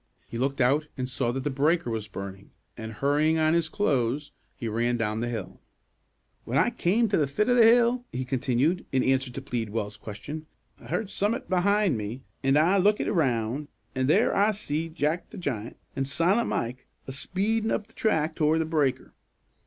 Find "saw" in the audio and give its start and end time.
1.07-1.31